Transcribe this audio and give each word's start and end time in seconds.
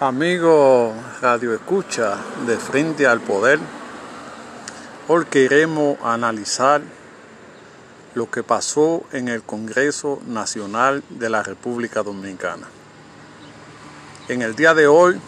Amigo 0.00 0.92
Radio 1.22 1.54
Escucha 1.54 2.16
de 2.48 2.56
Frente 2.56 3.06
al 3.06 3.20
Poder, 3.20 3.60
hoy 5.06 5.24
queremos 5.26 5.98
analizar 6.02 6.82
lo 8.16 8.28
que 8.28 8.42
pasó 8.42 9.04
en 9.12 9.28
el 9.28 9.44
Congreso 9.44 10.20
Nacional 10.26 11.04
de 11.10 11.30
la 11.30 11.44
República 11.44 12.02
Dominicana. 12.02 12.66
En 14.26 14.42
el 14.42 14.56
día 14.56 14.74
de 14.74 14.88
hoy 14.88 15.20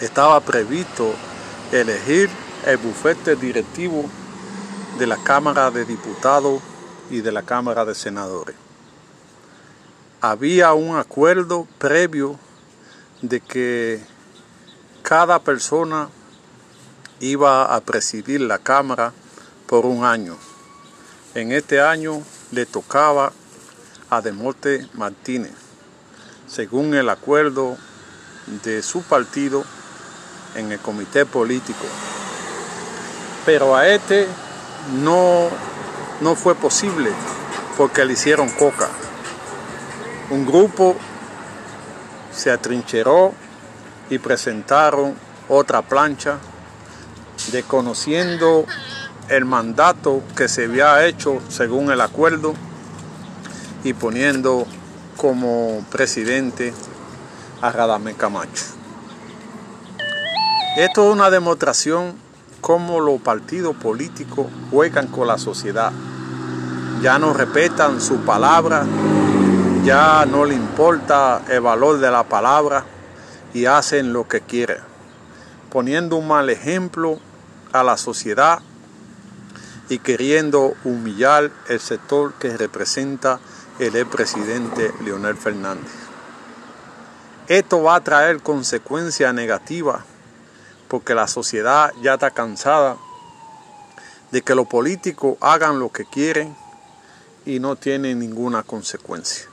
estaba 0.00 0.38
previsto 0.38 1.12
elegir 1.72 2.30
el 2.64 2.76
bufete 2.76 3.34
directivo 3.34 4.04
de 5.00 5.06
la 5.08 5.16
Cámara 5.16 5.72
de 5.72 5.84
Diputados 5.84 6.62
y 7.10 7.22
de 7.22 7.32
la 7.32 7.42
Cámara 7.42 7.84
de 7.84 7.96
Senadores. 7.96 8.54
Había 10.20 10.74
un 10.74 10.96
acuerdo 10.96 11.66
previo 11.78 12.38
de 13.22 13.40
que 13.40 14.00
cada 15.02 15.38
persona 15.40 16.08
iba 17.20 17.74
a 17.74 17.80
presidir 17.80 18.40
la 18.40 18.58
Cámara 18.58 19.12
por 19.66 19.86
un 19.86 20.04
año. 20.04 20.36
En 21.34 21.52
este 21.52 21.80
año 21.80 22.22
le 22.52 22.66
tocaba 22.66 23.32
a 24.10 24.20
Demote 24.20 24.86
Martínez, 24.94 25.52
según 26.46 26.94
el 26.94 27.08
acuerdo 27.08 27.76
de 28.64 28.82
su 28.82 29.02
partido 29.02 29.64
en 30.54 30.72
el 30.72 30.78
comité 30.78 31.26
político. 31.26 31.84
Pero 33.44 33.76
a 33.76 33.88
este 33.88 34.26
no, 35.02 35.48
no 36.20 36.34
fue 36.34 36.54
posible 36.54 37.10
porque 37.76 38.04
le 38.04 38.14
hicieron 38.14 38.48
coca. 38.50 38.88
Un 40.30 40.46
grupo 40.46 40.96
se 42.38 42.50
atrincheró 42.50 43.34
y 44.10 44.18
presentaron 44.18 45.14
otra 45.48 45.82
plancha, 45.82 46.38
desconociendo 47.52 48.64
el 49.28 49.44
mandato 49.44 50.22
que 50.36 50.48
se 50.48 50.64
había 50.64 51.04
hecho 51.04 51.40
según 51.48 51.90
el 51.90 52.00
acuerdo 52.00 52.54
y 53.84 53.92
poniendo 53.92 54.66
como 55.16 55.84
presidente 55.90 56.72
a 57.60 57.72
Radamé 57.72 58.14
Camacho. 58.14 58.64
Esto 60.76 61.08
es 61.08 61.12
una 61.12 61.30
demostración 61.30 62.14
cómo 62.60 63.00
los 63.00 63.20
partidos 63.20 63.74
políticos 63.76 64.46
juegan 64.70 65.08
con 65.08 65.26
la 65.26 65.38
sociedad. 65.38 65.92
Ya 67.02 67.18
no 67.18 67.32
respetan 67.32 68.00
su 68.00 68.18
palabra, 68.18 68.84
ya 69.88 70.26
no 70.26 70.44
le 70.44 70.54
importa 70.54 71.40
el 71.48 71.62
valor 71.62 71.98
de 71.98 72.10
la 72.10 72.22
palabra 72.22 72.84
y 73.54 73.64
hacen 73.64 74.12
lo 74.12 74.28
que 74.28 74.42
quieren, 74.42 74.82
poniendo 75.70 76.16
un 76.16 76.28
mal 76.28 76.50
ejemplo 76.50 77.18
a 77.72 77.82
la 77.82 77.96
sociedad 77.96 78.58
y 79.88 79.98
queriendo 80.00 80.74
humillar 80.84 81.50
el 81.70 81.80
sector 81.80 82.34
que 82.34 82.54
representa 82.54 83.40
el 83.78 84.04
presidente 84.04 84.92
Leonel 85.02 85.38
Fernández. 85.38 85.90
Esto 87.46 87.82
va 87.82 87.94
a 87.94 88.04
traer 88.04 88.42
consecuencias 88.42 89.32
negativas 89.32 90.04
porque 90.88 91.14
la 91.14 91.28
sociedad 91.28 91.94
ya 92.02 92.12
está 92.12 92.30
cansada 92.30 92.98
de 94.32 94.42
que 94.42 94.54
los 94.54 94.66
políticos 94.66 95.38
hagan 95.40 95.78
lo 95.78 95.90
que 95.90 96.04
quieren 96.04 96.54
y 97.46 97.58
no 97.58 97.74
tienen 97.76 98.18
ninguna 98.18 98.62
consecuencia. 98.62 99.48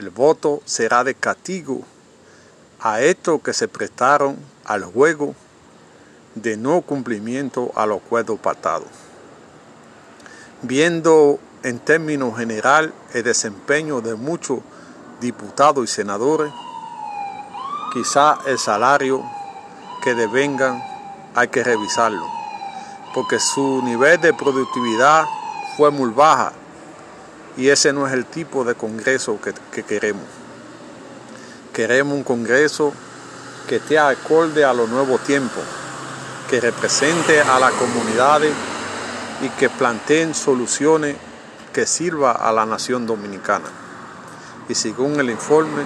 El 0.00 0.08
voto 0.08 0.62
será 0.64 1.04
de 1.04 1.14
castigo 1.14 1.82
a 2.80 3.02
estos 3.02 3.42
que 3.42 3.52
se 3.52 3.68
prestaron 3.68 4.38
al 4.64 4.82
juego 4.82 5.34
de 6.34 6.56
no 6.56 6.80
cumplimiento 6.80 7.70
a 7.74 7.84
los 7.84 7.98
acuerdos 7.98 8.40
pactados. 8.40 8.88
Viendo 10.62 11.38
en 11.64 11.80
términos 11.80 12.38
general 12.38 12.94
el 13.12 13.24
desempeño 13.24 14.00
de 14.00 14.14
muchos 14.14 14.60
diputados 15.20 15.84
y 15.84 15.94
senadores, 15.94 16.50
quizá 17.92 18.38
el 18.46 18.58
salario 18.58 19.22
que 20.02 20.14
devengan 20.14 20.82
hay 21.34 21.48
que 21.48 21.62
revisarlo, 21.62 22.26
porque 23.12 23.38
su 23.38 23.82
nivel 23.82 24.18
de 24.18 24.32
productividad 24.32 25.26
fue 25.76 25.90
muy 25.90 26.08
baja 26.10 26.54
y 27.56 27.68
ese 27.68 27.92
no 27.92 28.06
es 28.06 28.12
el 28.12 28.26
tipo 28.26 28.64
de 28.64 28.74
congreso 28.74 29.38
que, 29.40 29.82
queremos. 29.82 30.24
Queremos 31.72 32.14
un 32.14 32.24
congreso 32.24 32.92
que 33.68 33.76
esté 33.76 33.98
acorde 33.98 34.64
a 34.64 34.72
los 34.72 34.88
nuevos 34.88 35.20
tiempos, 35.22 35.62
que 36.48 36.60
represente 36.60 37.40
a 37.40 37.58
las 37.58 37.72
comunidades 37.72 38.52
y 39.42 39.48
que 39.50 39.68
planteen 39.68 40.34
soluciones 40.34 41.16
que 41.72 41.86
sirva 41.86 42.32
a 42.32 42.52
la 42.52 42.66
nación 42.66 43.06
dominicana. 43.06 43.66
Y 44.68 44.74
según 44.74 45.18
el 45.20 45.30
informe, 45.30 45.84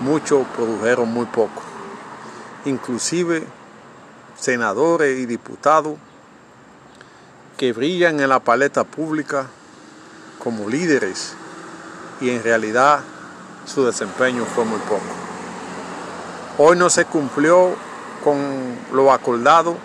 muchos 0.00 0.46
produjeron 0.56 1.12
muy 1.12 1.26
poco. 1.26 1.62
Inclusive 2.64 3.44
senadores 4.38 5.18
y 5.18 5.26
diputados 5.26 5.96
que 7.56 7.72
brillan 7.72 8.20
en 8.20 8.28
la 8.28 8.40
paleta 8.40 8.84
pública 8.84 9.46
como 10.46 10.68
líderes 10.68 11.32
y 12.20 12.30
en 12.30 12.40
realidad 12.40 13.00
su 13.64 13.84
desempeño 13.84 14.44
fue 14.44 14.64
muy 14.64 14.78
poco. 14.78 15.02
Hoy 16.56 16.76
no 16.76 16.88
se 16.88 17.04
cumplió 17.04 17.74
con 18.22 18.36
lo 18.92 19.12
acordado 19.12 19.76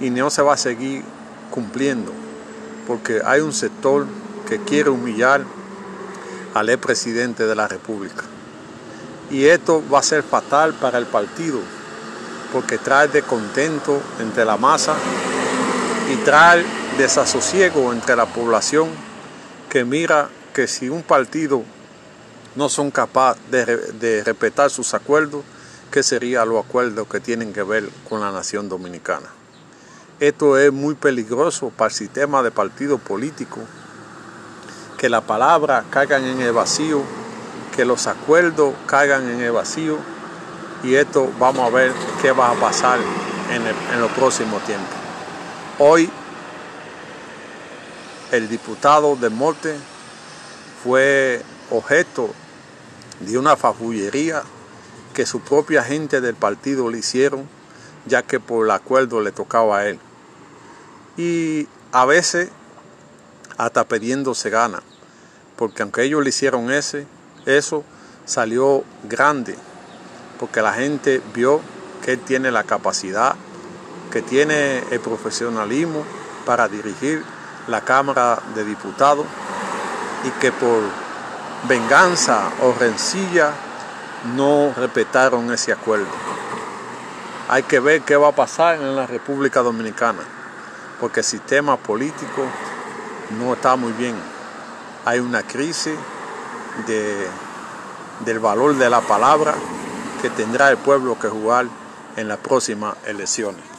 y 0.00 0.10
no 0.10 0.28
se 0.28 0.42
va 0.42 0.54
a 0.54 0.56
seguir 0.56 1.04
cumpliendo 1.52 2.10
porque 2.84 3.22
hay 3.24 3.42
un 3.42 3.52
sector 3.52 4.06
que 4.48 4.58
quiere 4.58 4.90
humillar 4.90 5.44
al 6.52 6.76
presidente 6.78 7.46
de 7.46 7.54
la 7.54 7.68
República. 7.68 8.24
Y 9.30 9.44
esto 9.44 9.84
va 9.88 10.00
a 10.00 10.02
ser 10.02 10.24
fatal 10.24 10.74
para 10.74 10.98
el 10.98 11.06
partido 11.06 11.60
porque 12.52 12.76
trae 12.76 13.06
descontento 13.06 14.02
entre 14.18 14.44
la 14.44 14.56
masa 14.56 14.96
y 16.12 16.16
trae 16.24 16.64
desasosiego 16.98 17.92
entre 17.92 18.16
la 18.16 18.26
población 18.26 19.11
que 19.72 19.86
mira 19.86 20.28
que 20.52 20.68
si 20.68 20.90
un 20.90 21.02
partido 21.02 21.62
no 22.56 22.68
son 22.68 22.90
capaces 22.90 23.40
de, 23.50 24.22
respetar 24.22 24.68
sus 24.68 24.92
acuerdos, 24.92 25.42
¿qué 25.90 26.02
serían 26.02 26.50
los 26.50 26.62
acuerdos 26.62 27.08
que 27.08 27.20
tienen 27.20 27.54
que 27.54 27.62
ver 27.62 27.88
con 28.06 28.20
la 28.20 28.30
nación 28.30 28.68
dominicana? 28.68 29.28
Esto 30.20 30.58
es 30.58 30.70
muy 30.70 30.94
peligroso 30.94 31.70
para 31.70 31.88
el 31.88 31.94
sistema 31.94 32.42
de 32.42 32.50
partido 32.50 32.98
político, 32.98 33.60
que 34.98 35.08
las 35.08 35.22
palabras 35.22 35.86
caigan 35.88 36.22
en 36.26 36.42
el 36.42 36.52
vacío, 36.52 37.00
que 37.74 37.86
los 37.86 38.06
acuerdos 38.06 38.74
caigan 38.84 39.26
en 39.30 39.40
el 39.40 39.52
vacío, 39.52 39.96
y 40.84 40.96
esto 40.96 41.32
vamos 41.38 41.66
a 41.66 41.74
ver 41.74 41.92
qué 42.20 42.30
va 42.32 42.50
a 42.50 42.54
pasar 42.56 43.00
en, 43.50 43.62
en 43.94 44.00
los 44.02 44.10
próximos 44.10 44.62
tiempos. 44.64 44.94
Hoy 45.78 46.10
el 48.32 48.48
diputado 48.48 49.14
de 49.14 49.28
Morte 49.28 49.76
fue 50.82 51.42
objeto 51.70 52.30
de 53.20 53.38
una 53.38 53.56
fafullería 53.56 54.42
que 55.14 55.26
su 55.26 55.40
propia 55.40 55.84
gente 55.84 56.22
del 56.22 56.34
partido 56.34 56.90
le 56.90 56.98
hicieron, 56.98 57.46
ya 58.06 58.22
que 58.22 58.40
por 58.40 58.64
el 58.64 58.70
acuerdo 58.70 59.20
le 59.20 59.32
tocaba 59.32 59.78
a 59.78 59.86
él. 59.86 60.00
Y 61.18 61.68
a 61.92 62.06
veces 62.06 62.48
hasta 63.58 63.84
pidiéndose 63.84 64.48
gana, 64.48 64.82
porque 65.56 65.82
aunque 65.82 66.02
ellos 66.02 66.22
le 66.22 66.30
hicieron 66.30 66.70
ese, 66.70 67.06
eso 67.44 67.84
salió 68.24 68.82
grande, 69.04 69.56
porque 70.40 70.62
la 70.62 70.72
gente 70.72 71.20
vio 71.34 71.60
que 72.02 72.12
él 72.12 72.20
tiene 72.20 72.50
la 72.50 72.64
capacidad, 72.64 73.36
que 74.10 74.22
tiene 74.22 74.82
el 74.90 75.00
profesionalismo 75.00 76.02
para 76.46 76.66
dirigir 76.68 77.22
la 77.68 77.80
Cámara 77.82 78.38
de 78.54 78.64
Diputados 78.64 79.26
y 80.24 80.30
que 80.40 80.52
por 80.52 80.82
venganza 81.68 82.50
o 82.62 82.72
rencilla 82.78 83.52
no 84.36 84.72
respetaron 84.76 85.52
ese 85.52 85.72
acuerdo. 85.72 86.06
Hay 87.48 87.64
que 87.64 87.80
ver 87.80 88.02
qué 88.02 88.16
va 88.16 88.28
a 88.28 88.32
pasar 88.32 88.76
en 88.76 88.96
la 88.96 89.06
República 89.06 89.60
Dominicana, 89.60 90.20
porque 91.00 91.20
el 91.20 91.26
sistema 91.26 91.76
político 91.76 92.42
no 93.38 93.54
está 93.54 93.76
muy 93.76 93.92
bien. 93.92 94.14
Hay 95.04 95.18
una 95.18 95.42
crisis 95.42 95.94
de, 96.86 97.28
del 98.24 98.38
valor 98.38 98.76
de 98.76 98.88
la 98.88 99.00
palabra 99.00 99.54
que 100.20 100.30
tendrá 100.30 100.70
el 100.70 100.78
pueblo 100.78 101.18
que 101.18 101.28
jugar 101.28 101.66
en 102.16 102.28
las 102.28 102.38
próximas 102.38 102.94
elecciones. 103.04 103.71